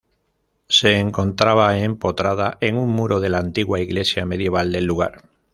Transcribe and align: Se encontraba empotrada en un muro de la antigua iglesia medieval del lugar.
Se 0.67 0.97
encontraba 0.97 1.77
empotrada 1.77 2.57
en 2.59 2.75
un 2.75 2.89
muro 2.89 3.19
de 3.19 3.29
la 3.29 3.37
antigua 3.37 3.79
iglesia 3.81 4.25
medieval 4.25 4.71
del 4.71 4.85
lugar. 4.85 5.29